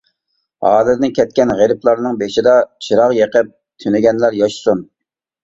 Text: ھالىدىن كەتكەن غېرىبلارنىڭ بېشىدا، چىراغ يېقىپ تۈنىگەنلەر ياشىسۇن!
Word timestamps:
ھالىدىن 0.67 1.11
كەتكەن 1.17 1.53
غېرىبلارنىڭ 1.59 2.17
بېشىدا، 2.23 2.57
چىراغ 2.87 3.15
يېقىپ 3.19 3.53
تۈنىگەنلەر 3.85 4.41
ياشىسۇن! 4.43 4.85